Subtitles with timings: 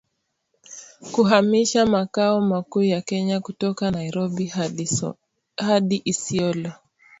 [1.11, 4.53] Kuhamisha makao makuu ya Kenya kutoka Nairobi
[5.59, 6.71] hadi Isiolo